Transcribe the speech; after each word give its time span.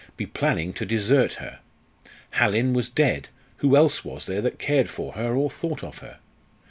be 0.17 0.25
planning 0.25 0.73
to 0.73 0.83
desert 0.83 1.33
her. 1.33 1.59
Hallin 2.31 2.73
was 2.73 2.89
dead 2.89 3.29
who 3.57 3.75
else 3.77 4.03
was 4.03 4.25
there 4.25 4.41
that 4.41 4.57
cared 4.57 4.89
for 4.89 5.11
her 5.13 5.35
or 5.35 5.51
thought 5.51 5.83
of 5.83 5.99
her? 5.99 6.17